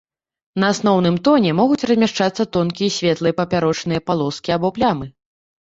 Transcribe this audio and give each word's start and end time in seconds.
На 0.61 0.69
асноўным 0.75 1.15
тоне 1.27 1.51
могуць 1.59 1.87
размяшчацца 1.91 2.43
тонкія 2.59 2.95
светлыя 2.97 3.37
папярочныя 3.43 4.05
палоскі 4.11 4.49
або 4.59 4.75
плямы. 4.81 5.07